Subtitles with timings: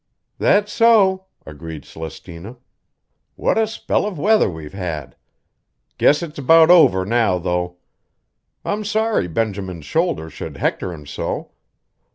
[0.39, 2.57] "That's so," agreed Celestina.
[3.35, 5.09] "What a spell of weather we've had!
[5.13, 5.15] I
[5.99, 7.77] guess it's about over now, though.
[8.65, 11.51] I'm sorry Benjamin's shoulders should hector him so.